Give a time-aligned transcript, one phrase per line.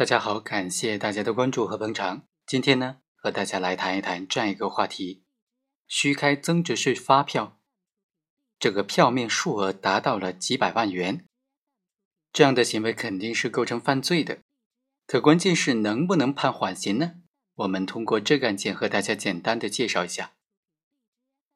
[0.00, 2.26] 大家好，感谢大家的关注和捧场。
[2.46, 5.24] 今天呢，和大家来谈一谈这样一个话题：
[5.86, 7.60] 虚开增值税发票，
[8.58, 11.26] 这个票面数额达到了几百万元，
[12.32, 14.38] 这样的行为肯定是构成犯罪的。
[15.06, 17.16] 可关键是能不能判缓刑呢？
[17.56, 20.32] 我们通过这个案件和大家简单的介绍一下。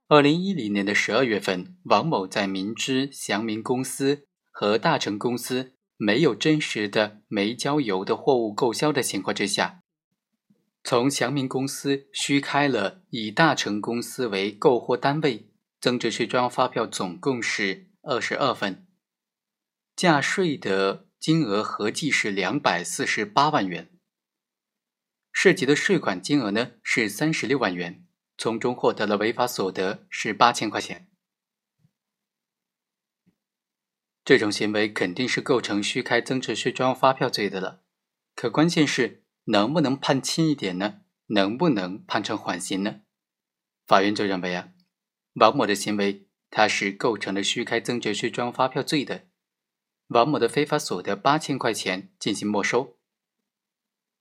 [0.08, 9.82] 二零一零年的十二月份，王某在明知祥明公司和大成公司没有真实的煤焦油的货物购销的情况之下，
[10.82, 15.50] 从祥明公司虚开了以大成公司为购货单位
[15.80, 18.86] 增值税专用发票，总共是二十二份，
[19.96, 23.90] 价税的金额合计是两百四十八万元，
[25.32, 28.04] 涉及的税款金额呢是三十六万元。
[28.36, 31.08] 从中获得了违法所得是八千块钱，
[34.24, 37.82] 这种行为肯定是构成虚开增值税专用发票罪的了。
[38.34, 41.02] 可关键是能不能判轻一点呢？
[41.26, 43.02] 能不能判成缓刑呢？
[43.86, 44.70] 法院就认为啊，
[45.34, 49.28] 王某的行为他是构成了虚开增值税专用发票罪的，
[50.08, 52.98] 王某的非法所得八千块钱进行没收。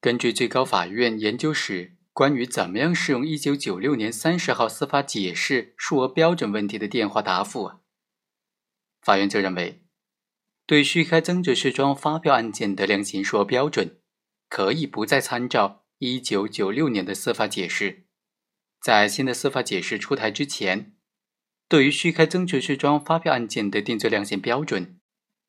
[0.01, 1.97] 根据最高法院研究室。
[2.15, 7.79] 关于怎么样适用一九九六年三十号司法解释数额标准问题的电话答复啊，
[9.01, 9.82] 法院就认为，
[10.73, 13.99] 对虚开增值税专用发票案件的量刑数额标准，
[14.49, 18.07] 可以不再参照一九九六年的司法解释，
[18.81, 20.95] 在新的司法解释出台之前，
[21.69, 24.99] 对于虚开增值税专用发票案件的定罪量刑标准，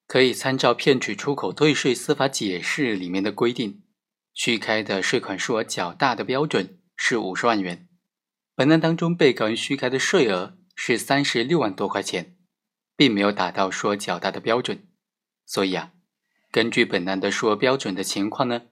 [0.06, 3.82] 可以参照骗取出口退税司法解释里面的规定。
[4.34, 7.88] 虚开的税款数额较大的标准是五十万元。
[8.54, 12.36] 本案当中，被告人虚开的税额是三十六万多块钱，
[12.94, 14.86] 并没有达到数额较大的标准。
[15.54, 15.92] 所以啊，
[16.50, 18.62] 根据本案的数额标准的情况呢，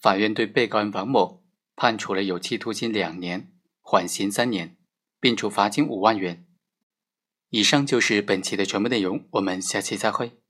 [0.00, 1.44] 法院对被告人王某
[1.76, 4.76] 判处了有期徒刑两年，缓刑三年，
[5.20, 6.44] 并处罚金五万元。
[7.50, 10.41] 以上就是本期的全部内容，我们下期再会。